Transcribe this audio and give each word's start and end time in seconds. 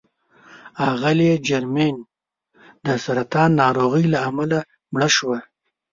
اغلې 0.89 1.31
جرمین 1.47 1.95
د 2.85 2.87
سرطان 3.03 3.49
ناروغۍ 3.61 4.05
له 4.13 4.19
امله 4.29 4.59
مړه 4.93 5.09
شوه. 5.17 5.39